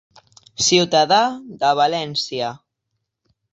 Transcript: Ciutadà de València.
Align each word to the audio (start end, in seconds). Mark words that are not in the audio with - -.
Ciutadà 0.67 1.19
de 1.65 1.73
València. 1.83 2.51